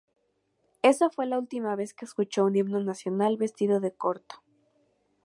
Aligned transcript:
Esa 0.81 1.11
fue 1.11 1.27
la 1.27 1.37
última 1.37 1.75
vez 1.75 1.93
que 1.93 2.05
escuchó 2.05 2.45
un 2.45 2.55
himno 2.55 2.83
nacional 2.83 3.37
vestido 3.37 3.79
de 3.79 3.93
corto. 3.93 4.41